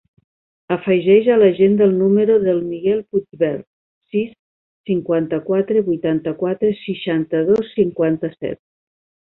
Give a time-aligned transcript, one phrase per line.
[0.75, 3.63] Afegeix a l'agenda el número del Miguel Puigvert:
[4.15, 4.33] sis,
[4.93, 8.65] cinquanta-quatre, vuitanta-quatre, seixanta-dos, cinquanta-set.